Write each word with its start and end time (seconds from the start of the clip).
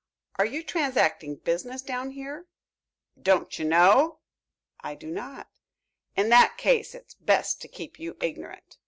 "Are 0.39 0.47
you 0.47 0.63
transacting 0.63 1.35
business 1.35 1.83
down 1.83 2.09
here?" 2.09 2.47
"Don't 3.21 3.59
you 3.59 3.65
know?" 3.65 4.17
"I 4.79 4.95
do 4.95 5.11
not." 5.11 5.49
"In 6.15 6.29
that 6.29 6.57
case, 6.57 6.95
it's 6.95 7.13
best 7.13 7.61
to 7.61 7.67
keep 7.67 7.99
you 7.99 8.17
ignorant." 8.19 8.77